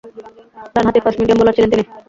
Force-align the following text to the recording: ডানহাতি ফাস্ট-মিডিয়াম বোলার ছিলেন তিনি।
ডানহাতি 0.73 0.99
ফাস্ট-মিডিয়াম 1.03 1.39
বোলার 1.39 1.55
ছিলেন 1.55 1.69
তিনি। 1.71 1.83